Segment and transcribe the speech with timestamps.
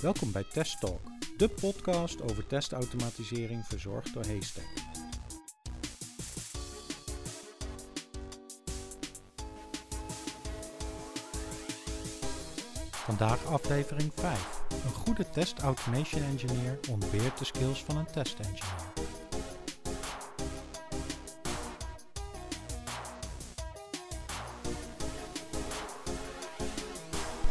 [0.00, 1.00] Welkom bij Test Talk,
[1.36, 4.64] de podcast over testautomatisering verzorgd door Haystack.
[12.90, 14.60] Vandaag aflevering 5.
[14.84, 18.89] Een goede test automation engineer ontbeert de skills van een test engineer.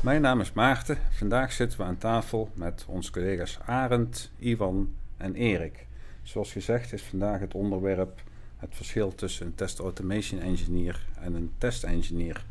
[0.10, 0.98] Mijn naam is Maarten.
[1.10, 5.88] Vandaag zitten we aan tafel met onze collega's Arend, Ivan en Erik.
[6.24, 8.22] Zoals gezegd is vandaag het onderwerp
[8.58, 12.46] het verschil tussen een test automation engineer en een test engineer.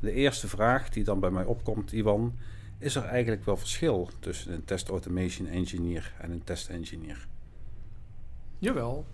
[0.00, 2.34] De eerste vraag die dan bij mij opkomt, Ivan,
[2.78, 7.26] is er eigenlijk wel verschil tussen een test automation engineer en een test engineer?
[8.58, 9.06] Jawel.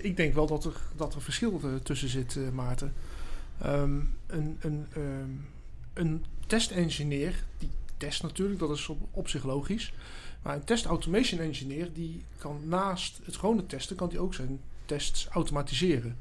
[0.00, 2.92] Ik denk wel dat er, dat er verschil eh, tussen zit, uh, Maarten.
[3.64, 5.46] Um, een, een, um,
[6.00, 9.92] een test-engineer, die test natuurlijk, dat is op, zich logisch.
[10.42, 14.60] Maar een test automation engineer, die kan naast het gewone testen, kan die ook zijn
[14.84, 16.16] tests automatiseren.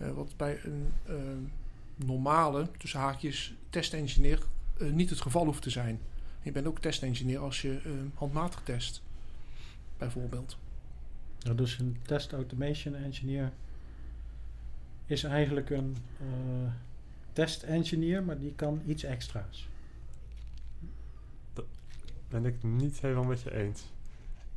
[0.00, 1.16] Uh, wat bij een uh,
[1.94, 4.42] normale, tussen haakjes, test-engineer
[4.78, 6.00] uh, niet het geval hoeft te zijn.
[6.42, 7.80] Je bent ook test-engineer als je
[8.14, 9.02] handmatig test,
[9.98, 10.56] bijvoorbeeld.
[11.56, 13.52] Dus een test automation engineer
[15.06, 15.96] is eigenlijk een
[17.32, 19.68] test engineer, maar die kan iets extra's.
[21.52, 21.64] Dat
[22.28, 23.92] ben ik niet helemaal met je eens.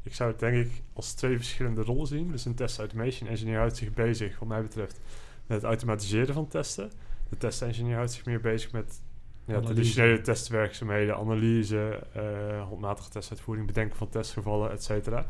[0.04, 2.32] Ik zou het denk ik als twee verschillende rollen zien.
[2.32, 5.00] Dus een test automation engineer houdt zich bezig, wat mij betreft,
[5.46, 6.92] met het automatiseren van testen.
[7.30, 9.02] De test engineer houdt zich meer bezig met
[9.46, 15.26] ja, traditionele testwerkzaamheden, analyse, uh, handmatige testuitvoering, bedenken van testgevallen, et cetera.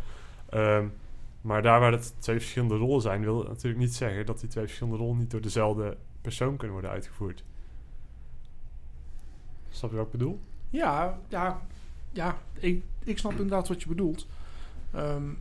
[0.53, 0.93] Um,
[1.41, 4.65] maar daar waar het twee verschillende rollen zijn, wil natuurlijk niet zeggen dat die twee
[4.65, 7.43] verschillende rollen niet door dezelfde persoon kunnen worden uitgevoerd.
[9.69, 10.39] Snap je wat ik bedoel?
[10.69, 11.61] Ja, ja,
[12.11, 14.27] ja ik, ik snap inderdaad wat je bedoelt.
[14.95, 15.39] Um,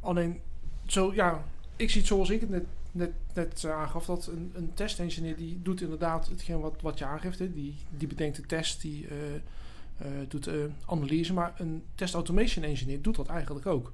[0.00, 0.40] alleen,
[0.86, 1.44] zo, ja,
[1.76, 5.36] ik zie het zoals ik het net, net, net uh, aangaf, dat een, een testengineer
[5.36, 7.38] die doet inderdaad hetgeen wat, wat je aangeeft.
[7.38, 7.52] Hè.
[7.52, 10.50] Die, die bedenkt de test, die uh, uh, doet
[10.86, 11.32] analyse.
[11.32, 13.92] Maar een test automation engineer doet dat eigenlijk ook.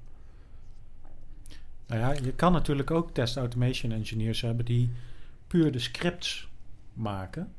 [1.86, 4.90] Nou ja, je kan natuurlijk ook test automation engineers hebben die
[5.54, 6.48] puur de scripts
[6.92, 7.52] maken.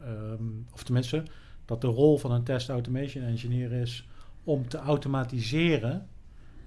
[0.00, 1.22] Um, of tenminste,
[1.64, 4.08] dat de rol van een test automation engineer is
[4.44, 6.08] om te automatiseren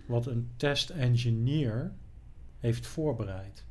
[0.06, 1.92] wat een test engineer
[2.60, 3.66] heeft voorbereid.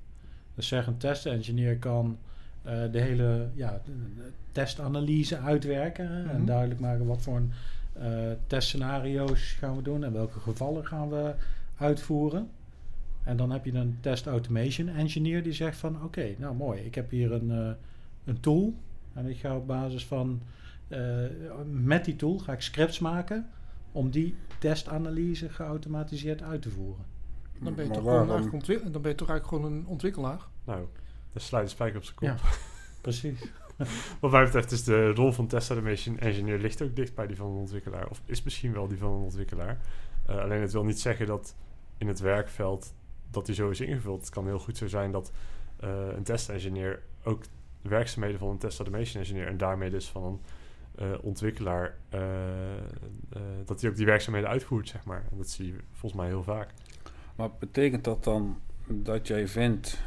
[0.54, 2.18] Dus zeg een test engineer kan
[2.66, 3.80] uh, de hele ja,
[4.52, 6.30] testanalyse uitwerken mm -hmm.
[6.30, 7.52] en duidelijk maken wat voor een
[7.98, 11.34] uh, testscenario's gaan we doen en welke gevallen gaan we
[11.76, 12.50] uitvoeren.
[13.24, 16.80] En dan heb je een test automation engineer die zegt van oké, okay, nou mooi,
[16.80, 17.70] ik heb hier een, uh,
[18.24, 18.74] een tool
[19.12, 20.42] en ik ga op basis van
[20.88, 21.26] uh,
[21.70, 23.48] met die tool ga ik scripts maken
[23.92, 27.04] om die testanalyse geautomatiseerd uit te voeren.
[27.58, 28.26] Dan ben je, toch gewoon,
[28.92, 30.40] dan ben je toch eigenlijk gewoon een ontwikkelaar?
[30.64, 30.86] Nou,
[31.32, 32.28] daar sluit de spijker op zijn kop.
[32.28, 32.36] Ja,
[33.00, 33.40] precies.
[34.20, 37.36] Wat mij betreft is de rol van test automation engineer ligt ook dicht bij die
[37.36, 38.08] van een ontwikkelaar.
[38.08, 39.78] Of is misschien wel die van een ontwikkelaar.
[40.30, 41.56] Uh, alleen het wil niet zeggen dat
[41.98, 42.94] in het werkveld
[43.34, 44.20] dat die zo is ingevuld.
[44.20, 45.32] Het kan heel goed zo zijn dat
[45.84, 47.42] uh, een test-engineer ook
[47.82, 50.40] de werkzaamheden van een test automation engineer en daarmee dus van een
[51.06, 52.20] uh, ontwikkelaar, uh,
[53.64, 55.24] dat hij ook die werkzaamheden uitvoert, zeg maar.
[55.32, 56.70] Dat zie je volgens mij heel vaak.
[57.36, 59.98] Maar betekent dat dan dat jij vindt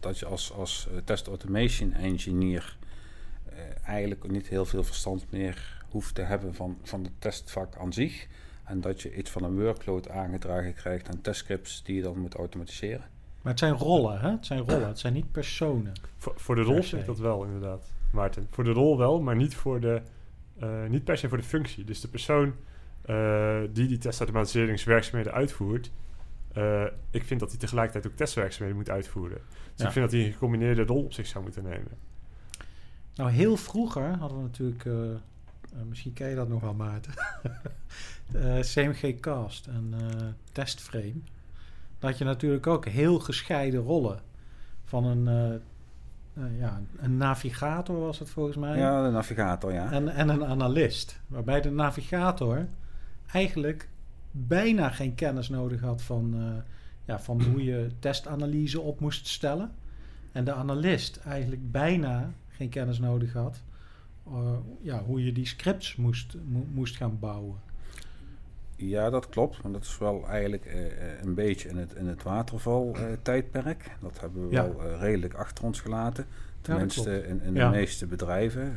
[0.00, 2.76] dat je als, als test automation engineer
[3.84, 8.28] eigenlijk niet heel veel verstand meer hoeft te hebben van, van het testvak aan zich?
[8.66, 12.34] En dat je iets van een workload aangedragen krijgt aan testscripts die je dan moet
[12.34, 13.04] automatiseren.
[13.42, 14.30] Maar het zijn rollen, hè?
[14.30, 15.92] Het zijn rollen, het zijn niet personen.
[16.16, 18.46] Voor, voor de rol zeg dat wel, inderdaad, Maarten.
[18.50, 20.02] Voor de rol wel, maar niet, voor de,
[20.62, 21.84] uh, niet per se voor de functie.
[21.84, 22.54] Dus de persoon
[23.06, 25.90] uh, die die testautomatiseringswerkzaamheden uitvoert...
[26.56, 29.38] Uh, ik vind dat hij tegelijkertijd ook testwerkzaamheden moet uitvoeren.
[29.48, 29.86] Dus ja.
[29.86, 31.98] ik vind dat hij een gecombineerde rol op zich zou moeten nemen.
[33.14, 34.84] Nou, heel vroeger hadden we natuurlijk...
[35.84, 37.12] misschien ken je dat nog wel, Maarten.
[38.36, 41.20] uh, CMG Cast en uh, Testframe.
[41.98, 44.20] Dat je natuurlijk ook heel gescheiden rollen
[44.84, 45.60] van een,
[46.58, 48.78] ja, een navigator was het volgens mij.
[48.78, 49.92] Ja, een navigator, ja.
[49.92, 51.20] En, en een analist.
[51.26, 52.66] Waarbij de navigator
[53.32, 53.88] eigenlijk
[54.30, 56.34] bijna geen kennis nodig had van,
[57.04, 59.72] ja, van hoe je testanalyse op moest stellen.
[60.32, 63.62] En de analist eigenlijk bijna geen kennis nodig had
[64.80, 67.56] ja, hoe je die scripts moest, mo moest gaan bouwen.
[68.76, 69.62] Ja, dat klopt.
[69.62, 73.84] Want dat is wel eigenlijk uh, een beetje in het, in het waterval-tijdperk.
[73.86, 74.62] Uh, dat hebben we ja.
[74.62, 76.26] wel uh, redelijk achter ons gelaten.
[76.60, 77.70] Tenminste, ja, in, in ja.
[77.70, 78.76] de meeste bedrijven.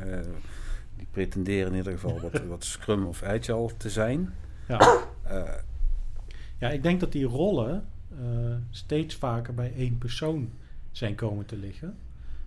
[0.98, 4.34] die pretenderen in ieder geval wat, wat Scrum of Agile te zijn.
[4.70, 5.02] Ja.
[5.24, 5.54] Eh,
[6.58, 10.52] ja, ik denk dat die rollen eh, steeds vaker bij één persoon
[10.92, 11.98] zijn komen te liggen.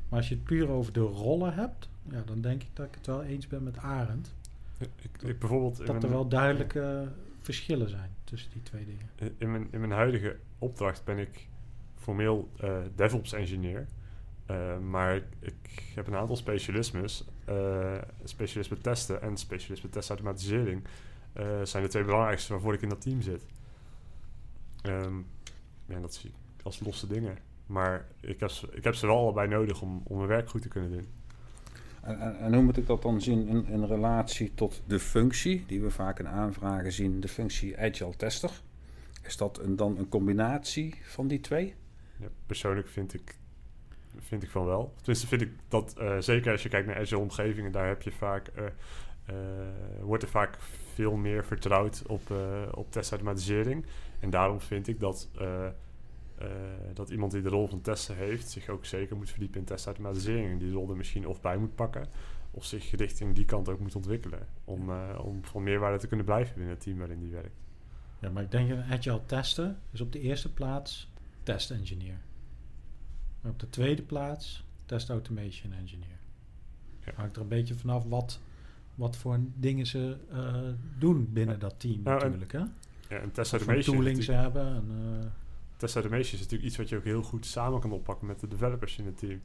[0.08, 2.94] Maar als je het puur over de rollen hebt, ja, dan denk ik dat ik
[2.94, 4.34] het wel eens ben met Arend.
[4.78, 7.08] Ik, ik bijvoorbeeld Dat er wel duidelijke
[7.40, 9.34] verschillen zijn tussen die twee dingen.
[9.38, 11.46] in mijn, in mijn huidige opdracht ben ik
[11.96, 13.86] formeel eh, DevOps-engineer.
[14.46, 17.24] Eh, maar ik, ik heb een aantal specialismes.
[17.44, 20.84] eh specialisme testen en specialisme testautomatisering.
[21.32, 23.44] eh zijn de twee belangrijkste waarvoor ik in dat team zit.
[24.82, 25.16] Ehm,
[25.86, 27.38] ja, dat zie ik als losse dingen.
[27.66, 30.62] Maar ik heb, ze- ik heb ze wel allebei nodig om, om mijn werk goed
[30.62, 31.06] te kunnen doen.
[32.02, 35.80] En, en, hoe moet ik dat dan zien in, in relatie tot de functie, die
[35.80, 38.50] we vaak in aanvragen zien, de functie Agile Tester?
[39.22, 41.74] Is dat een, dan een combinatie van die twee?
[42.16, 43.36] Ja, persoonlijk vind ik,
[44.18, 44.92] vind ik van wel.
[44.96, 48.12] Tenminste vind ik dat, eh, zeker als je kijkt naar Azure omgevingen, daar heb je
[48.12, 48.64] vaak, eh,
[49.26, 49.34] eh,
[50.00, 50.58] wordt er vaak
[50.94, 52.34] veel meer vertrouwd op,
[52.74, 53.86] op testautomatisering.
[54.20, 55.28] En daarom vind ik dat,
[56.42, 59.58] eh, eh, dat iemand die de rol van testen heeft, zich ook zeker moet verdiepen
[59.58, 60.50] in testautomatisering.
[60.50, 62.06] En die rol er misschien of bij moet pakken,
[62.50, 64.46] of zich richting die kant ook moet ontwikkelen.
[64.64, 67.60] Om, eh, om van meerwaarde te kunnen blijven binnen het team waarin die werkt.
[68.18, 71.10] Ja, maar ik denk een agile tester is op de eerste plaats
[71.42, 72.20] test engineer.
[73.40, 76.18] Maar op de tweede plaats test automation engineer.
[77.04, 77.12] Ja.
[77.14, 78.40] Hangt er een beetje vanaf wat,
[78.94, 80.54] wat voor dingen ze eh,
[80.98, 82.52] doen binnen dat team Nou, en natuurlijk.
[82.52, 82.64] Hè?
[83.14, 84.66] Ja, en test automation tooling ze hebben.
[84.66, 85.26] En, eh,
[85.82, 88.48] Test automation is natuurlijk iets wat je ook heel goed samen kan oppakken met de
[88.48, 89.40] developers in het team.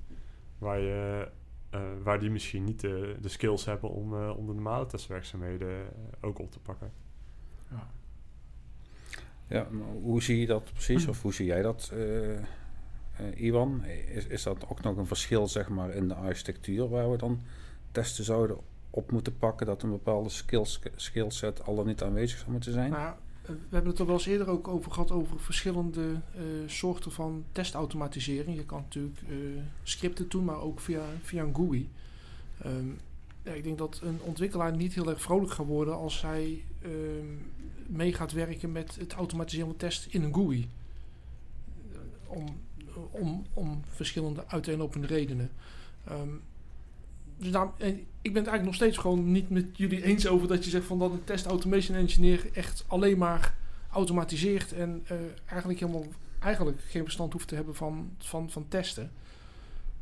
[0.58, 1.28] Waar, je,
[1.70, 5.70] eh, waar die misschien niet de, de skills hebben om, eh, om de normale testwerkzaamheden
[5.70, 5.86] eh,
[6.22, 6.92] ook op te pakken.
[7.72, 7.88] ja.
[9.48, 11.08] Ja, maar hoe zie je dat precies?
[11.08, 12.44] Of hoe zie jij dat, eh, eh,
[13.36, 13.84] Iwan?
[13.86, 17.42] Is, is dat ook nog een verschil zeg maar, in de architectuur waar we dan
[17.92, 18.58] testen zouden
[18.90, 19.66] op moeten pakken?
[19.66, 22.92] Dat een bepaalde skills, skillset al dan niet aanwezig zou moeten zijn?
[22.92, 23.18] Nou, ja,
[23.48, 27.46] we hebben het er wel eens eerder ook over gehad over verschillende eh, soorten van
[27.52, 28.58] testautomatisering.
[28.58, 29.36] Je kan natuurlijk eh,
[29.84, 31.90] scripten doen, maar ook via, via een GUI.
[32.62, 32.88] Ehm,
[33.44, 37.28] ja, ik denk dat een ontwikkelaar niet heel erg vrolijk gaat worden als hij ehm,
[37.88, 40.70] mee gaat werken met het automatiseren van test in een GUI.
[41.92, 42.46] Eh, Om,
[43.12, 45.52] om, om verschillende uiteenlopende redenen.
[46.04, 46.30] Ehm,
[47.38, 47.88] dus daarom, eh,
[48.22, 50.86] ik ben het eigenlijk nog steeds gewoon niet met jullie eens over dat je zegt
[50.86, 53.56] van dat een test automation engineer echt alleen maar
[53.92, 56.06] automatiseert en eh, eigenlijk helemaal
[56.40, 59.12] eigenlijk geen verstand hoeft te hebben van, van, van testen.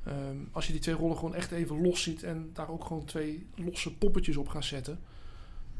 [0.03, 3.05] Ehm, als je die twee rollen gewoon echt even los ziet en daar ook gewoon
[3.05, 4.99] twee losse poppetjes op gaat zetten.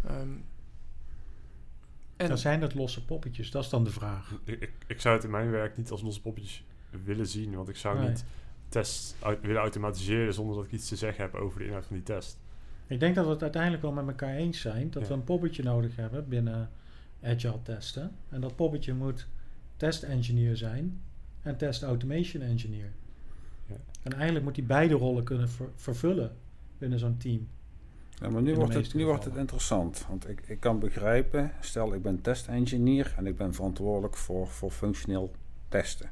[0.06, 0.30] Ehm,
[2.18, 4.40] en Dan zijn het losse poppetjes, dat is dan de vraag.
[4.44, 6.64] Ik, ik, ik zou het in mijn werk niet als losse poppetjes
[7.04, 8.08] willen zien, want ik zou Nee.
[8.10, 8.26] niet
[8.80, 11.96] tests uit- willen automatiseren zonder dat ik iets te zeggen heb over de inhoud van
[11.96, 12.38] die test.
[12.88, 15.08] Ik denk dat we het uiteindelijk wel met elkaar eens zijn dat Ja.
[15.08, 16.70] we een poppetje nodig hebben binnen
[17.24, 18.12] agile testen.
[18.30, 19.28] En dat poppetje moet
[19.78, 21.02] test engineer zijn
[21.42, 22.92] en test automation engineer.
[23.66, 23.76] Ja.
[24.04, 26.32] En eigenlijk moet die beide rollen kunnen ver- vervullen
[26.78, 27.48] binnen zo'n team.
[28.20, 30.06] Ja, maar nu, wordt het, nu wordt het interessant.
[30.10, 34.72] Want ik, ik kan begrijpen, stel ik ben testengineer en ik ben verantwoordelijk voor, voor
[34.72, 35.32] functioneel
[35.70, 36.10] testen.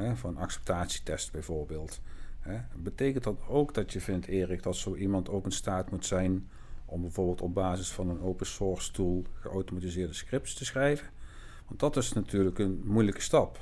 [0.00, 2.00] Hè, een acceptatietest bijvoorbeeld.
[2.40, 2.58] Hè.
[2.76, 6.48] Betekent dat ook dat je vindt, Erik, dat zo iemand ook in staat moet zijn
[6.84, 11.08] om bijvoorbeeld op basis van een open source tool geautomatiseerde scripts te schrijven?
[11.66, 13.58] Want dat is natuurlijk een moeilijke stap.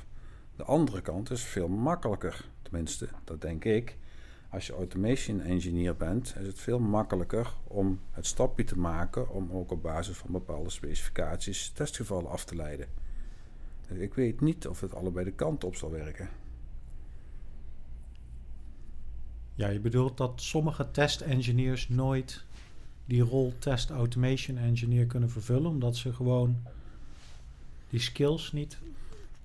[0.56, 3.96] De andere kant is veel makkelijker, tenminste, dat denk ik.
[4.50, 9.50] Als je automation engineer bent, is het veel makkelijker om het stapje te maken om
[9.52, 12.88] ook op basis van bepaalde specificaties testgevallen af te leiden.
[13.88, 16.28] Ik weet niet of het allebei de kant op zal werken.
[19.54, 22.44] Ja, je bedoelt dat sommige test engineers nooit
[23.04, 26.56] die rol test automation engineer kunnen vervullen, omdat ze gewoon
[27.90, 28.78] die skills niet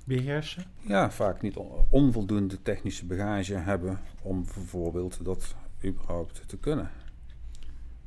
[0.06, 0.64] beheersen.
[0.82, 6.92] Ja, vaak niet on- onvoldoende technische bagage hebben om bijvoorbeeld dat überhaupt te kunnen.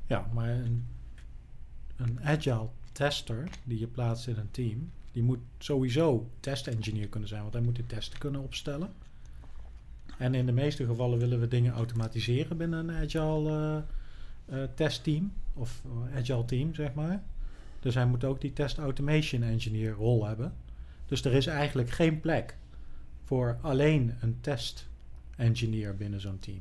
[0.07, 0.87] Ja, maar een,
[1.97, 7.29] een agile tester die je plaatst in een team, die moet sowieso test engineer kunnen
[7.29, 8.93] zijn, want hij moet de testen kunnen opstellen.
[10.19, 13.85] En in de meeste gevallen willen we dingen automatiseren binnen een agile
[14.47, 17.23] eh, eh, testteam of eh, agile team, zeg maar.
[17.81, 20.55] Dus hij moet ook die test automation engineer rol hebben.
[21.07, 22.57] Dus er is eigenlijk geen plek
[23.25, 24.89] voor alleen een test
[25.37, 26.61] engineer binnen zo'n team.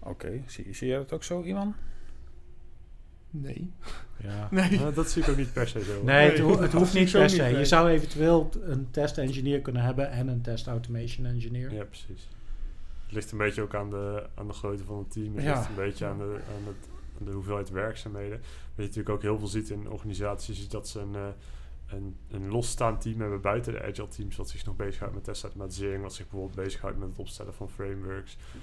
[0.00, 1.74] Oké, zie, zie jij dat ook zo, Iwan?
[3.30, 3.70] Nee.
[4.22, 4.48] Ja.
[4.50, 4.78] Nee.
[4.78, 6.02] Nou, dat zie ik ook niet per se zo.
[6.04, 7.42] Nee, het, Nee, ho- het hoeft niet zo per niet, se.
[7.42, 7.56] nee.
[7.56, 11.72] Je zou eventueel een test engineer kunnen hebben en een test automation engineer.
[11.72, 12.28] Ja, precies.
[13.04, 15.34] Het ligt een beetje ook aan de, aan de grootte van het team.
[15.34, 15.54] Het Ja.
[15.54, 16.88] ligt een beetje aan, de, aan het
[17.26, 18.38] de hoeveelheid werkzaamheden.
[18.38, 18.40] Wat
[18.76, 21.26] je natuurlijk ook heel veel ziet in organisaties, is dat ze een, uh,
[21.86, 26.02] een, een losstaand team hebben buiten de agile teams, wat zich nog bezighoudt met testautomatisering,
[26.02, 28.60] wat zich bijvoorbeeld bezighoudt met het opstellen van frameworks uh,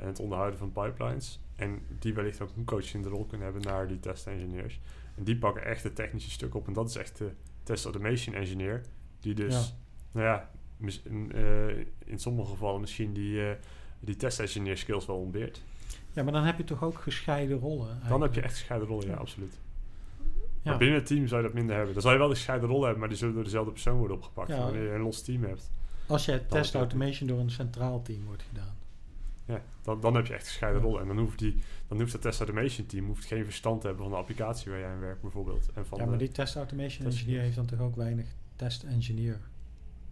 [0.00, 1.40] en het onderhouden van pipelines.
[1.56, 4.80] En die wellicht ook een coach in de rol kunnen hebben naar die test engineers.
[5.14, 6.66] En die pakken echt het technische stuk op.
[6.66, 7.30] En dat is echt de
[7.62, 8.80] test automation engineer.
[9.20, 9.62] Die dus, Ja.
[10.12, 10.50] nou ja,
[11.04, 13.56] in, eh, in sommige gevallen misschien die, eh,
[14.00, 15.62] die test engineer skills wel ontbeert.
[16.12, 18.00] Ja, maar dan heb je toch ook gescheiden rollen.
[18.08, 19.58] Dan heb je echt gescheiden rollen, ja, absoluut.
[20.62, 20.70] Ja.
[20.70, 21.92] Maar binnen het team zou je dat minder hebben.
[21.92, 24.16] Dan zou je wel de gescheiden rollen hebben, maar die zullen door dezelfde persoon worden
[24.16, 24.48] opgepakt.
[24.48, 24.58] Ja.
[24.58, 25.70] Wanneer je een los team hebt,
[26.06, 28.74] Als je test automation door een centraal team wordt gedaan.
[29.44, 30.86] Ja, dan, dan heb je echt gescheiden Ja.
[30.86, 31.00] rollen.
[31.02, 34.04] En dan hoeft, die, dan hoeft het test automation team hoeft geen verstand te hebben
[34.04, 35.68] van de applicatie waar jij aan werkt, bijvoorbeeld.
[35.74, 38.82] En van Ja, maar die test automation test- engineer heeft dan toch ook weinig test
[38.82, 39.40] engineer.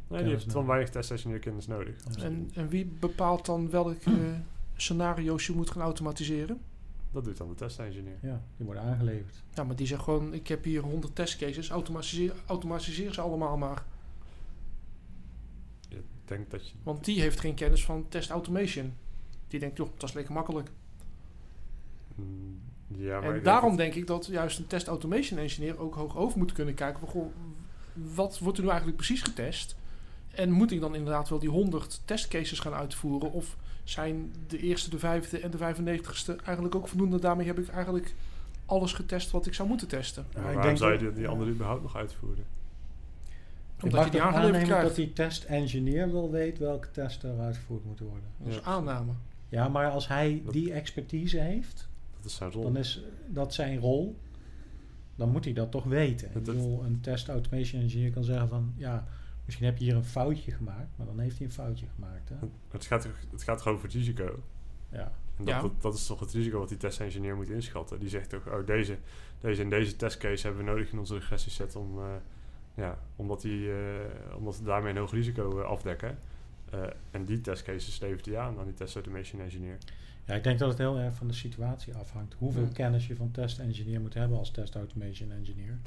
[0.08, 0.66] nee, die heeft nodig.
[0.66, 1.94] weinig test engineer kennis nodig.
[2.16, 2.22] Ja.
[2.24, 4.14] En, en wie bepaalt dan welke eh,
[4.76, 6.60] scenario's je moet gaan automatiseren?
[7.12, 8.16] Dat doet dan de test engineer.
[8.22, 9.42] Ja, die worden aangeleverd.
[9.54, 13.84] Ja, maar die zegt gewoon, ik heb hier 100 testcases, automatiseer, automatiseer ze allemaal maar.
[15.88, 16.74] Ik denk dat je...
[16.82, 18.92] Want die heeft geen kennis van test automation.
[19.50, 20.70] Die denkt, joh, dat is lekker makkelijk.
[22.14, 22.60] mm,
[22.96, 26.38] Ja, maar en daarom denk ik dat juist een test automation engineer ook hoog over
[26.38, 27.00] moet kunnen kijken.
[27.00, 27.32] Van, goh,
[28.14, 29.76] wat wordt er nu eigenlijk precies getest?
[30.30, 33.32] En moet ik dan inderdaad wel die 100 testcases gaan uitvoeren?
[33.32, 37.18] Of zijn de eerste, de vijfde en de 95ste eigenlijk ook voldoende?
[37.18, 38.14] Daarmee heb ik eigenlijk
[38.66, 40.26] alles getest wat ik zou moeten testen.
[40.34, 42.44] Ja, maar ik waarom denk zou je dat- die, die andere überhaupt nog uitvoeren?
[43.82, 44.86] Omdat je die aannemen krijgt.
[44.86, 48.24] dat die test engineer wel weet welke testen er uitgevoerd moeten worden.
[48.38, 48.62] Dat is Ja.
[48.62, 49.12] aanname.
[49.50, 52.62] Ja, maar als hij Dat- die expertise heeft, Dat is zijn rol.
[52.62, 54.18] dan is dat zijn rol.
[55.14, 56.26] Dan moet hij dat toch weten.
[56.28, 58.72] Ik Dat- dat- bedoel, een test automation engineer kan zeggen van...
[58.76, 59.06] Ja,
[59.44, 60.88] misschien heb je hier een foutje gemaakt.
[60.96, 62.28] Maar dan heeft hij een foutje gemaakt.
[62.28, 62.34] Hè?
[62.70, 64.42] Het gaat, toch- het gaat toch over het risico.
[64.90, 65.12] Ja.
[65.36, 65.60] En dat, Ja.
[65.60, 67.98] dat, dat is toch het risico wat die test-engineer moet inschatten.
[68.00, 68.96] Die zegt toch, oh, deze,
[69.40, 72.04] deze en deze testcase hebben we nodig in onze regressieset om, eh,
[72.74, 76.18] ja, omdat, die, eh, omdat we daarmee een hoog risico eh, afdekken.
[76.70, 79.78] Eh, en die testcases levert hij aan aan die test automation engineer.
[80.24, 82.34] ja, ik denk dat het heel erg van de situatie afhangt.
[82.38, 85.78] Hoeveel kennis je van test engineer moet hebben als test automation engineer.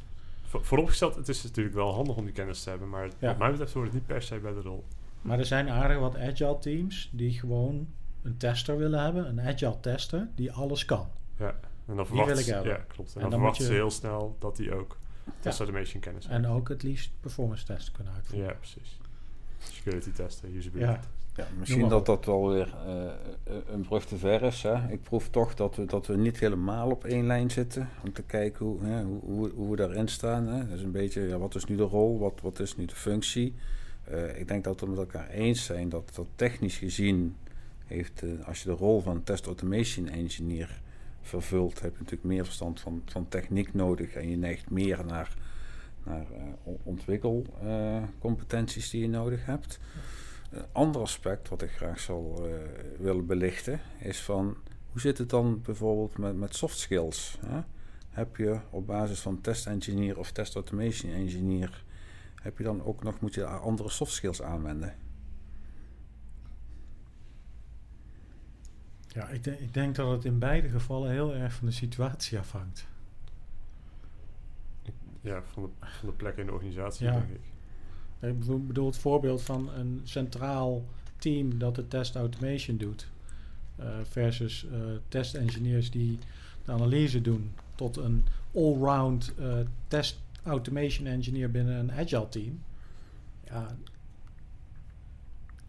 [0.43, 3.27] Voor, vooropgesteld, het is natuurlijk wel handig om die kennis te hebben, maar Ja.
[3.27, 4.83] wat mij betreft hoort het niet per se bij de rol.
[5.21, 7.87] Maar er zijn aardig wat agile teams die gewoon
[8.21, 9.27] een tester willen hebben.
[9.27, 11.07] Een agile tester die alles kan.
[11.37, 12.71] Ja, en dan wil verwachten ik ze, hebben.
[12.71, 13.09] ja, klopt.
[13.15, 14.97] En, En dan, dan verwachten moet ze je- heel snel dat die ook
[15.39, 16.35] test automation kennis heeft.
[16.43, 18.47] En ook het liefst performance tests kunnen uitvoeren.
[18.47, 18.97] Ja, precies.
[19.71, 20.91] Security testen, usability.
[20.91, 20.99] Ja.
[21.59, 24.63] Misschien dat dat wel weer eh, een brug te ver is.
[24.63, 24.91] Hè?
[24.91, 27.89] Ik proef toch dat we, dat we niet helemaal op één lijn zitten.
[28.03, 30.47] Om te kijken hoe, hè, hoe, hoe, hoe we daarin staan.
[30.47, 30.67] Hè?
[30.67, 32.19] Dat is een beetje, ja, wat is nu de rol?
[32.19, 33.53] Wat, wat is nu de functie?
[34.03, 37.35] Eh, ik denk dat we met elkaar eens zijn dat, dat technisch gezien
[37.85, 40.81] heeft, eh, als je de rol van test automation engineer
[41.21, 45.33] vervult, heb je natuurlijk meer verstand van, van techniek nodig en je neigt meer naar,
[46.05, 46.41] naar eh,
[46.83, 49.79] ontwikkelcompetenties die je nodig hebt.
[50.49, 52.55] Een ander aspect wat ik graag zou eh,
[52.99, 54.57] willen belichten is van
[54.91, 57.37] hoe zit het dan bijvoorbeeld met, met soft skills?
[57.45, 57.59] Hè?
[58.09, 61.83] Heb je op basis van test engineer of test automation engineer,
[62.41, 64.95] heb je dan ook nog, moet je andere soft skills aanwenden?
[69.07, 72.39] Ja, ik, denk- ik denk dat het in beide gevallen heel erg van de situatie
[72.39, 72.87] afhangt.
[75.23, 77.11] Ja, van de, van de plek in de organisatie, Ja.
[77.11, 77.41] denk ik.
[78.29, 80.83] Ik bedoel- het voorbeeld van een centraal
[81.17, 83.11] team dat de test automation doet.
[83.75, 86.17] eh, versus eh test engineers die
[86.65, 87.51] de analyse doen.
[87.75, 88.23] Tot een
[88.55, 92.59] allround eh test automation engineer binnen een agile team.
[93.45, 93.67] Ja,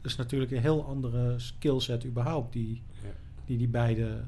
[0.00, 3.08] dat is natuurlijk een heel andere skillset überhaupt die Ja.
[3.44, 4.20] die, die beide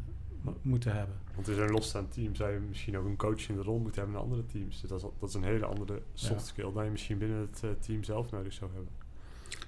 [0.62, 1.16] moeten hebben.
[1.34, 4.00] Want in zo'n losstaand team zou je misschien ook een coach in de rol moeten
[4.02, 4.80] hebben in andere teams.
[4.80, 6.46] Dus dat is, dat is een hele andere soft Ja.
[6.46, 8.90] skill dan je misschien binnen het eh, team zelf nodig zou hebben.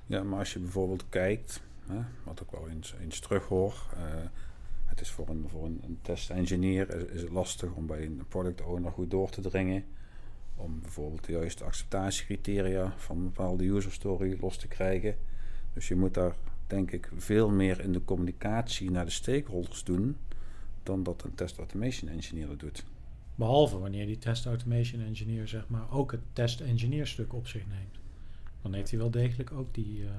[0.06, 4.02] Ja, maar als je bijvoorbeeld kijkt, hè, wat ik wel eens, eens terug hoor, eh,
[4.84, 8.22] het is voor een, voor een, een test-engineer is, is het lastig om bij een
[8.28, 9.84] product owner goed door te dringen.
[10.56, 15.16] Om bijvoorbeeld de juiste acceptatiecriteria van een bepaalde user story los te krijgen.
[15.72, 16.34] Dus je moet daar
[16.66, 20.16] denk ik veel meer in de communicatie naar de stakeholders doen
[20.88, 22.84] dan dat een test automation engineer dat doet.
[23.34, 27.66] Behalve wanneer die test automation engineer zeg maar ook het test engineer stuk op zich
[27.66, 27.98] neemt.
[28.62, 30.10] Dan heeft hij wel degelijk ook die, eh,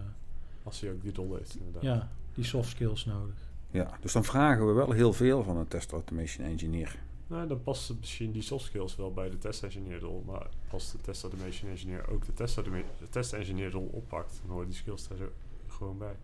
[0.63, 1.81] Als hij ook die rol heeft, inderdaad.
[1.83, 3.35] ja, die soft skills nodig.
[3.71, 6.99] Ja, dus dan vragen we wel heel veel van een test automation engineer.
[7.27, 10.23] Nou, dan past het misschien die soft skills wel bij de test engineer rol.
[10.25, 14.39] Maar als de test automation engineer ook de test, automa- de test engineer rol oppakt,
[14.41, 15.31] dan horen die skills daar zo
[15.67, 16.15] gewoon bij.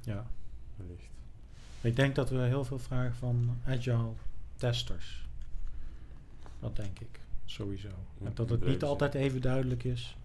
[0.00, 0.30] Ja.
[0.76, 1.10] Wellicht.
[1.82, 4.10] Ik denk dat we heel veel vragen van agile
[4.56, 5.26] testers.
[6.60, 7.88] Dat denk ik, sowieso.
[8.18, 10.16] Ja, en dat het niet altijd even duidelijk is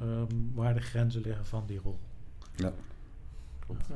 [0.00, 1.98] ehm, waar de grenzen liggen van die rol.
[2.56, 2.72] Ja.
[3.66, 3.86] Klopt.
[3.88, 3.94] Ja.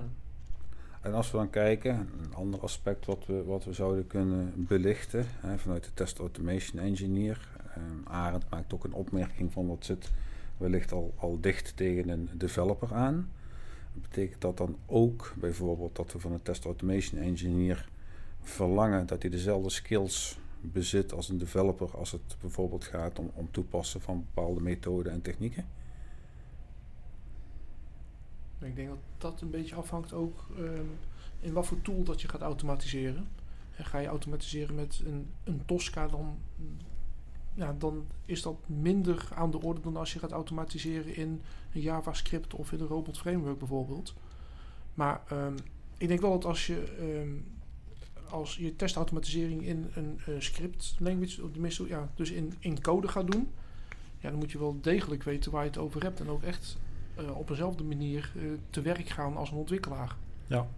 [1.00, 5.26] En als we dan kijken, een ander aspect wat we, wat we zouden kunnen belichten
[5.28, 7.48] hè, vanuit de Test Automation Engineer.
[7.74, 10.10] Ehm Arend maakt ook een opmerking van dat zit
[10.56, 13.30] wellicht al, al dicht tegen een developer aan.
[13.92, 17.88] Betekent dat dan ook bijvoorbeeld dat we van een Test Automation Engineer
[18.40, 23.50] verlangen dat hij dezelfde skills bezit als een developer als het bijvoorbeeld gaat om, om
[23.50, 25.66] toepassen van bepaalde methoden en technieken?
[28.58, 30.86] Ik denk dat dat een beetje afhangt ook ehm,
[31.40, 33.28] in wat voor tool dat je gaat automatiseren.
[33.76, 36.38] En ga je automatiseren met een, een Tosca, dan,
[37.54, 41.42] ja, dan is dat minder aan de orde dan als je gaat automatiseren in
[41.74, 44.14] een JavaScript of in een robot framework bijvoorbeeld.
[44.94, 45.56] Maar ehm,
[45.98, 47.30] ik denk wel dat als je, ehm,
[48.30, 53.08] als je testautomatisering in een eh, script language, of tenminste, ja, dus in, in code
[53.08, 53.50] gaat doen,
[54.18, 56.78] ja, dan moet je wel degelijk weten waar je het over hebt en ook echt
[57.14, 60.16] eh, op dezelfde manier eh, te werk gaan als een ontwikkelaar.
[60.46, 60.68] Ja,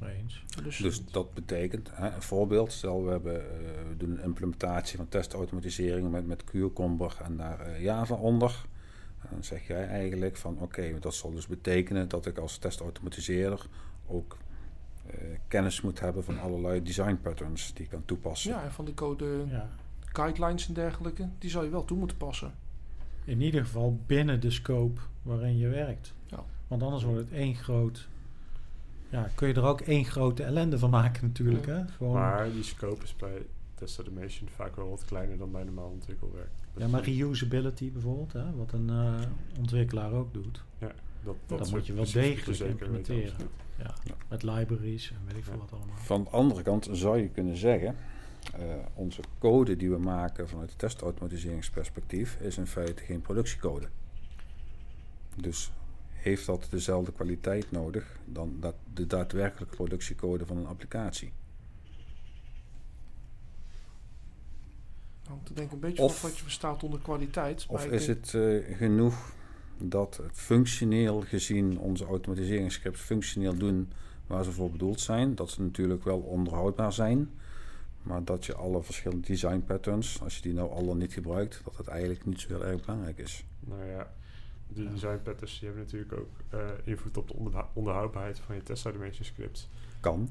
[0.00, 0.44] eens.
[0.62, 4.96] Dus, Dus dat betekent, hè, een voorbeeld, stel we, hebben, eh, we doen een implementatie
[4.96, 8.64] van testautomatisering met, met Cucumber en daar eh, Java onder.
[9.22, 13.66] En dan zeg jij eigenlijk van oké, dat zal dus betekenen dat ik als testautomatiseerder
[14.06, 14.36] ook
[15.06, 15.14] eh,
[15.48, 18.50] kennis moet hebben van allerlei design patterns die ik kan toepassen.
[18.50, 19.68] ja, en van de code Ja.
[20.00, 22.54] guidelines en dergelijke, die zou je wel toe moeten passen.
[23.24, 26.14] In ieder geval binnen de scope waarin je werkt.
[26.26, 26.44] Ja.
[26.68, 28.08] Want anders wordt het één groot...
[29.08, 31.66] Ja, kun je er ook één grote ellende van maken natuurlijk.
[31.66, 31.72] Ja.
[31.74, 31.88] Hè?
[31.96, 35.88] Gewoon, Maar die scope is bij test automation vaak wel wat kleiner dan bij normaal
[35.90, 36.50] ontwikkelwerk.
[36.76, 38.54] ja, maar reusability bijvoorbeeld, hè?
[38.56, 39.14] wat een eh,
[39.58, 40.62] ontwikkelaar ook doet.
[40.78, 43.34] dat, dat Dat moet je wel degelijk implementeren.
[43.78, 43.94] Ja,
[44.28, 45.58] Met libraries en weet ik veel Ja.
[45.58, 45.96] wat allemaal.
[45.96, 47.96] Van de andere kant zou je kunnen zeggen,
[48.54, 53.86] eh, onze code die we maken vanuit het testautomatiseringsperspectief is in feite geen productiecode.
[55.36, 55.70] Dus
[56.26, 61.32] heeft dat dezelfde kwaliteit nodig dan dat de daadwerkelijke productiecode van een applicatie?
[65.28, 67.66] Hangt er denk ik een beetje Of- wat je verstaat onder kwaliteit.
[67.70, 69.34] maar Of is denk- het eh, genoeg
[69.78, 73.92] dat het functioneel gezien onze automatiseringscripts functioneel doen
[74.26, 75.34] waar ze voor bedoeld zijn?
[75.34, 77.30] Dat ze natuurlijk wel onderhoudbaar zijn,
[78.02, 81.60] maar dat je alle verschillende design patterns, als je die nou al dan niet gebruikt,
[81.64, 83.44] dat het eigenlijk niet zo heel erg belangrijk is.
[83.60, 84.12] Nou ja,
[84.68, 88.62] die design patterns die hebben natuurlijk ook eh, invloed op de onderhou- onderhoudbaarheid van je
[88.62, 89.68] test automation scripts.
[90.00, 90.28] Kan.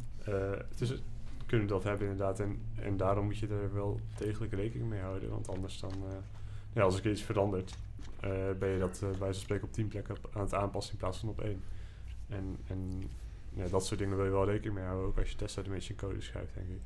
[0.70, 1.02] Het is,
[1.46, 2.40] kunnen dat hebben inderdaad.
[2.40, 5.30] En, en daarom moet je er wel degelijk rekening mee houden.
[5.30, 6.16] Want anders dan, eh,
[6.74, 7.78] ja, als er iets verandert,
[8.60, 11.30] ben je dat bij van spreken op tien plekken aan het aanpassen in plaats van
[11.30, 11.62] op één.
[12.28, 13.04] En, en
[13.54, 15.98] ja, dat soort dingen wil je wel rekening mee houden, ook als je test automation
[15.98, 16.82] code schrijft, denk ik.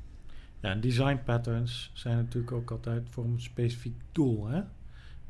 [0.60, 4.46] Ja, en design patterns zijn natuurlijk ook altijd voor een specifiek doel.
[4.46, 4.62] Hè?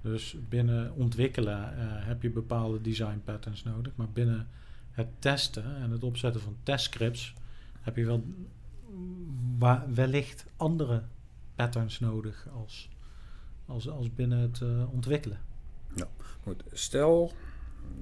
[0.03, 3.93] Dus binnen ontwikkelen eh, heb je bepaalde design patterns nodig.
[3.97, 4.49] Maar binnen
[4.91, 7.35] het testen en het opzetten van testscripts
[7.81, 8.25] heb je wel
[9.95, 11.03] wellicht andere
[11.55, 12.89] patterns nodig als,
[13.67, 15.39] als, als binnen het eh, ontwikkelen.
[16.43, 17.33] Goed, stel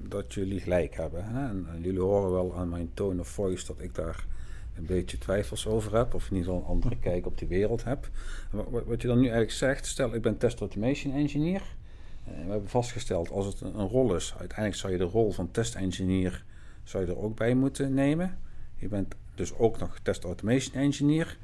[0.07, 1.25] dat jullie gelijk hebben.
[1.25, 1.47] Hè?
[1.47, 4.25] En, en jullie horen wel aan mijn tone of voice dat ik daar
[4.75, 6.13] een beetje twijfels over heb.
[6.13, 8.09] Of in ieder geval een andere kijk op die wereld heb.
[8.51, 11.61] Wa- wa- Wat, je dan nu eigenlijk zegt, stel ik ben test automation engineer.
[12.23, 15.51] En we hebben vastgesteld, als het een, rol is, uiteindelijk zou je de rol van
[15.51, 16.43] test engineer
[16.83, 18.39] zou je er ook bij moeten nemen.
[18.75, 21.37] Je bent dus ook nog test automation engineer.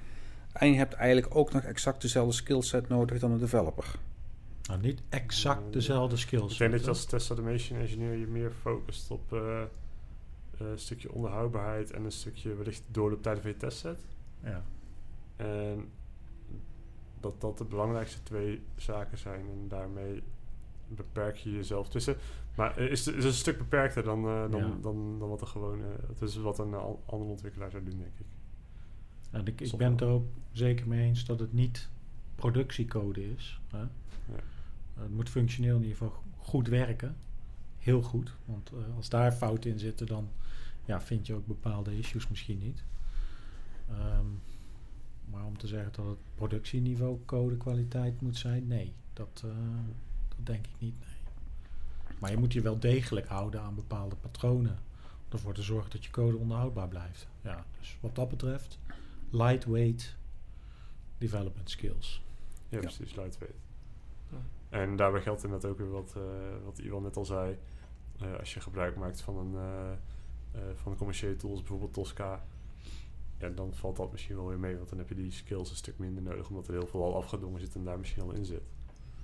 [0.52, 3.96] En je hebt eigenlijk ook nog exact dezelfde skillset nodig dan een developer.
[4.68, 6.52] Nou, niet exact dezelfde skills.
[6.52, 9.68] Ik denk dat je als test automation engineer je meer focust op eh, eh,
[10.58, 14.00] een stukje onderhoudbaarheid en een stukje wellicht doorlooptijden van je testset.
[14.44, 14.64] Ja.
[15.36, 15.90] En
[17.20, 19.40] dat dat de belangrijkste twee zaken zijn.
[19.40, 20.24] En daarmee
[20.88, 22.16] beperk je jezelf tussen.
[22.56, 24.78] Maar eh, is het is een stuk beperkter dan, eh, dan, Ja.
[24.82, 25.80] dan, dan wat er gewoon.
[25.80, 26.74] eh, het is wat een
[27.06, 28.26] andere ontwikkelaar zou doen, denk ik.
[29.32, 31.90] En ik, ik Soms ben het er ook zeker mee eens dat het niet
[32.36, 33.60] productiecode is.
[33.68, 33.86] Hè?
[35.00, 37.16] Het moet functioneel in ieder geval goed werken.
[37.78, 38.36] Heel goed.
[38.46, 40.30] Want als daar fouten in zitten, dan
[40.86, 42.84] ja, vind je ook bepaalde issues misschien niet.
[43.90, 44.26] Ehm,
[45.30, 48.94] maar om te zeggen dat het productieniveau codekwaliteit moet zijn, nee.
[49.14, 49.52] Dat, dat
[50.46, 51.14] denk ik niet, nee.
[52.20, 54.80] Maar je moet je wel degelijk houden aan bepaalde patronen.
[55.26, 57.28] Om ervoor te zorgen dat je code onderhoudbaar blijft.
[57.42, 58.80] Ja, dus wat dat betreft,
[59.30, 60.16] lightweight
[61.18, 62.24] development skills.
[62.70, 62.80] Ja, Ja.
[62.80, 63.58] precies, lightweight.
[64.32, 64.38] Ja.
[64.70, 66.24] En daarbij geldt inderdaad ook weer wat, eh,
[66.66, 67.58] wat Iwan net al zei.
[68.20, 69.92] Eh, als je gebruik maakt van een, eh,
[70.52, 72.46] eh, van een commerciële tools, bijvoorbeeld Tosca,
[73.38, 74.76] ja, dan valt dat misschien wel weer mee.
[74.78, 76.50] Want dan heb je die skills een stuk minder nodig.
[76.50, 78.64] Omdat er heel veel al afgedwongen zit en daar misschien al in zit.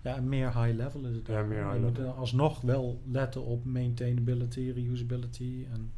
[0.01, 1.27] Ja, en meer high level is het.
[1.27, 1.47] Ja, ook.
[1.47, 2.13] meer high je moet level.
[2.13, 5.65] alsnog wel letten op maintainability, reusability.
[5.73, 5.91] En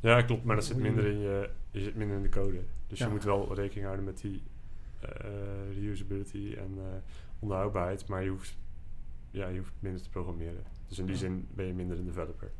[0.00, 0.44] Ja, klopt.
[0.44, 2.60] Maar dat zit minder in, je, je zit minder in de code.
[2.86, 3.06] Dus Ja.
[3.06, 4.42] je moet wel rekening houden met die
[5.00, 5.08] eh,
[5.74, 6.84] reusability en eh,
[7.38, 8.06] onderhoudbaarheid.
[8.06, 8.56] Maar je hoeft,
[9.30, 10.62] ja, je hoeft minder te programmeren.
[10.88, 11.20] Dus in die Ja.
[11.20, 12.50] zin ben je minder een developer.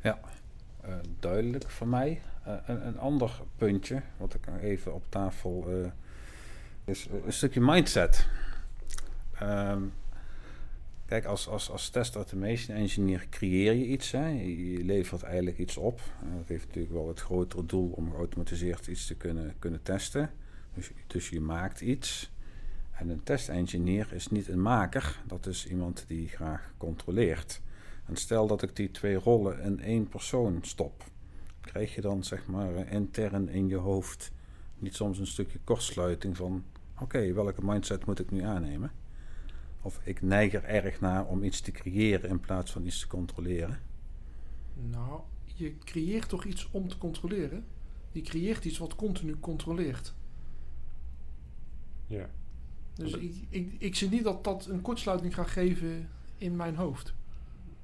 [0.00, 2.20] Eh, duidelijk voor mij.
[2.44, 5.90] Eh, een, een ander puntje, wat ik even op tafel eh,
[6.84, 8.26] is eh, een stukje mindset.
[9.38, 9.82] Ehm,
[11.06, 14.10] kijk, als, als, als test automation engineer creëer je iets.
[14.10, 14.28] Hè?
[14.28, 16.00] Je, levert eigenlijk iets op.
[16.00, 20.30] Eh, dat heeft natuurlijk wel het grotere doel om geautomatiseerd iets te kunnen, kunnen testen.
[20.74, 22.32] Dus, dus je maakt iets.
[22.92, 27.60] En een test engineer is niet een maker, dat is iemand die graag controleert.
[28.06, 31.04] En stel dat ik die twee rollen in één persoon stop,
[31.60, 34.32] krijg je dan zeg maar eh, intern in je hoofd
[34.78, 36.64] niet soms een stukje kortsluiting van:
[37.00, 38.92] oké, welke mindset moet ik nu aannemen?
[39.82, 43.06] Of ik neig er erg naar om iets te creëren in plaats van iets te
[43.06, 43.78] controleren.
[44.90, 47.64] Nou, je creëert toch iets om te controleren?
[48.12, 50.14] Je creëert iets wat continu controleert.
[52.06, 52.30] Ja.
[52.94, 57.14] Dus ik, ik, ik zie niet dat dat een kortsluiting gaat geven in mijn hoofd.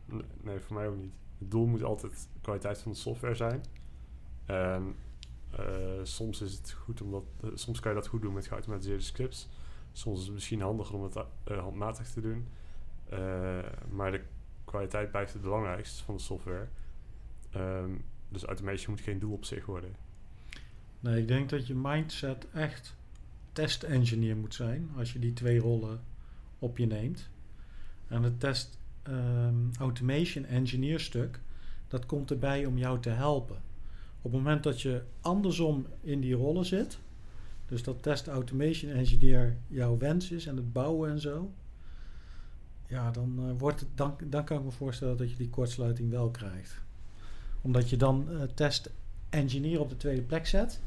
[0.05, 1.13] Nee, nee, voor mij ook niet.
[1.39, 3.65] Het doel moet altijd de kwaliteit van de software zijn.
[4.47, 4.95] En
[5.51, 5.65] eh,
[6.03, 9.03] soms is het goed om dat, eh, soms kan je dat goed doen met geautomatiseerde
[9.03, 9.49] scripts.
[9.93, 12.47] Soms is het misschien handiger om het eh, handmatig te doen.
[13.91, 14.23] Maar de
[14.65, 16.67] kwaliteit blijft het belangrijkste van de software.
[17.51, 17.91] Ehm,
[18.29, 19.97] dus automation moet geen doel op zich worden.
[21.01, 22.97] nee, ik denk dat je mindset echt
[23.53, 26.01] test engineer moet zijn als je die twee rollen
[26.59, 27.29] op je neemt.
[28.07, 31.41] En het test ehm, automation engineer stuk,
[31.89, 33.63] dat komt erbij om jou te helpen.
[34.23, 36.99] Op het moment dat je andersom in die rollen zit,
[37.67, 41.51] dus dat test automation engineer jouw wens is en het bouwen en zo,
[42.87, 46.11] ja, dan, eh, wordt het, dan, dan kan ik me voorstellen dat je die kortsluiting
[46.11, 46.83] wel krijgt.
[47.61, 48.91] Omdat je dan eh, test
[49.29, 50.81] engineer op de tweede plek zet,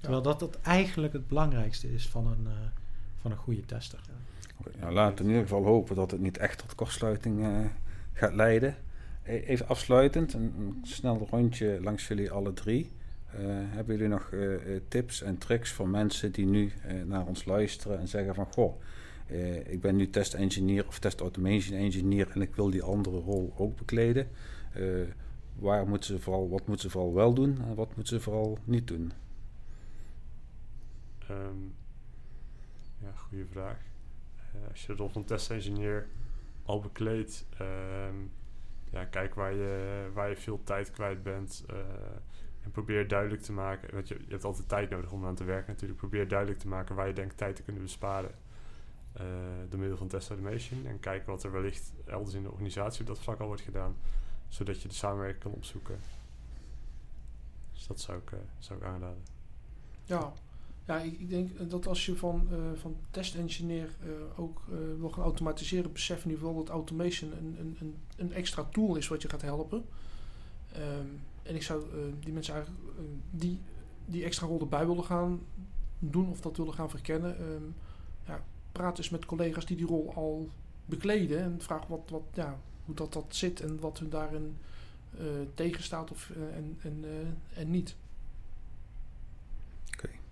[0.00, 2.52] terwijl dat, dat eigenlijk het belangrijkste is van een, eh,
[3.20, 4.00] van een goede tester.
[4.58, 7.64] Oké, nou, laten we in ieder geval hopen dat het niet echt tot kortsluiting eh,
[8.12, 8.76] gaat leiden.
[9.22, 12.90] E- Even afsluitend, een, snel rondje langs jullie alle drie.
[13.32, 16.72] Eh, hebben jullie nog eh, eh, tips en tricks voor mensen die nu
[17.06, 18.82] naar ons luisteren en zeggen van goh,
[19.66, 23.54] ik ben nu test engineer of test automation engineer en ik wil die andere rol
[23.56, 24.28] ook bekleden.
[25.54, 28.58] Waar moeten ze vooral, wat moeten ze vooral wel doen en wat moeten ze vooral
[28.64, 29.12] niet doen?
[31.18, 31.60] Ehm,
[32.98, 33.78] ja, goede vraag.
[34.70, 36.08] Als je de rol van testengineer
[36.64, 38.14] al bekleedt, ehm,
[38.92, 41.64] ja, kijk waar je, waar je veel tijd kwijt bent.
[41.68, 41.76] eh,
[42.62, 45.44] en probeer duidelijk te maken, want je, je hebt altijd tijd nodig om aan te
[45.44, 45.98] werken natuurlijk.
[46.00, 48.30] Probeer duidelijk te maken waar je denkt tijd te kunnen besparen.
[49.12, 49.24] eh,
[49.68, 50.86] door middel van test automation.
[50.86, 53.96] En kijk wat er wellicht elders in de organisatie op dat vlak al wordt gedaan.
[54.48, 55.98] Zodat je de samenwerking kan opzoeken.
[57.72, 59.22] Dus dat zou ik, eh, zou ik aanraden.
[60.04, 60.32] Ja,
[60.86, 65.10] ja ik, ik denk dat als je van, eh van testengineer eh ook eh, wil
[65.10, 69.28] gaan automatiseren, besef in ieder dat automation een, een, een, extra tool is wat je
[69.28, 69.84] gaat helpen.
[70.72, 71.06] Ehm,
[71.42, 73.58] en ik zou eh, die mensen eigenlijk eh, die,
[74.04, 75.40] die extra rol erbij willen gaan
[75.98, 77.64] doen of dat willen gaan verkennen, ehm,
[78.26, 80.48] ja, praat eens met collega's die die rol al
[80.84, 84.56] bekleden en vraag wat, wat, ja, hoe dat, dat zit en wat hun daarin
[85.18, 87.96] eh tegenstaat of, eh, en, en, eh, en niet.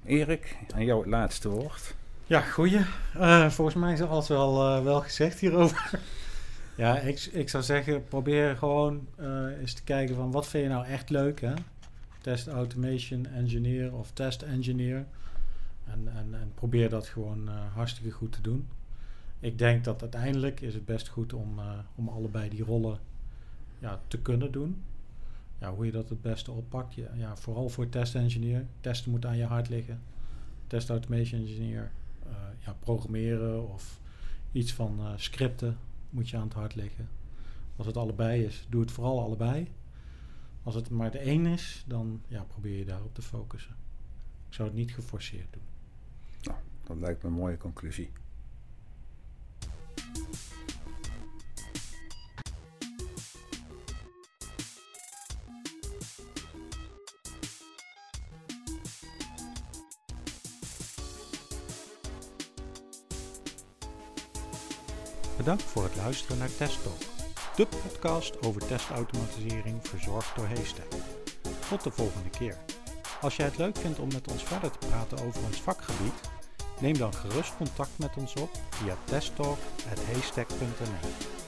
[0.05, 1.95] Erik, aan jou het laatste woord.
[2.27, 2.81] Ja, goeie.
[3.15, 6.01] Eh, volgens mij is alles wel, eh, wel gezegd hierover.
[6.77, 10.71] ja, ik, ik zou zeggen, probeer gewoon eh, eens te kijken van wat vind je
[10.71, 11.53] nou echt leuk, hè?
[12.21, 15.07] Test automation engineer of test engineer.
[15.87, 18.69] En, en, en probeer dat gewoon hartstikke goed te doen.
[19.41, 21.61] Ik denk dat uiteindelijk is het best goed om,
[21.95, 22.99] om allebei die rollen
[23.79, 24.83] ja, te kunnen doen.
[25.61, 26.95] Ja, hoe je dat het beste oppakt.
[26.95, 28.67] Ja, ja, vooral voor test engineer.
[28.81, 30.01] Testen moet aan je hart liggen.
[30.67, 31.91] Test automation engineer
[32.23, 34.01] eh, ja, programmeren of
[34.53, 35.79] iets van eh, scripten
[36.11, 37.09] moet je aan het hart liggen.
[37.77, 39.69] Als het allebei is, doe het vooral allebei.
[40.63, 43.77] Als het maar de een is, dan ja, probeer je daarop te focussen.
[44.49, 45.63] Ik zou het niet geforceerd doen.
[46.85, 48.11] Dat lijkt me een mooie conclusie.
[65.41, 67.01] Bedankt voor het luisteren naar Test Talk,
[67.57, 70.93] de podcast over testautomatisering verzorgd door Haystack.
[71.69, 72.57] Tot de volgende keer.
[73.21, 76.21] Als jij het leuk vindt om met ons verder te praten over ons vakgebied,
[76.81, 81.40] neem dan gerust contact met ons op via testtalk.haystack.nl.